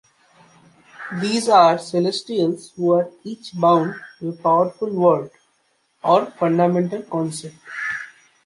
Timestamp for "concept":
7.03-7.57